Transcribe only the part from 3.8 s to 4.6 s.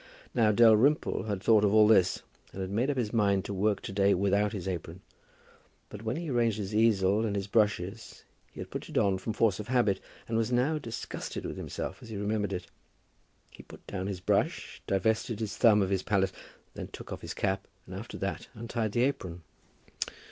to day without